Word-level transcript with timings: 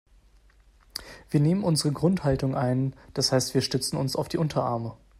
Wir 1.29 1.39
nehmen 1.39 1.63
unsere 1.63 1.93
Grundhaltung 1.93 2.55
ein, 2.55 2.95
das 3.13 3.31
heißt 3.31 3.53
wir 3.53 3.61
stützen 3.61 3.97
uns 3.97 4.15
auf 4.15 4.27
die 4.29 4.39
Unterarme. 4.39 4.95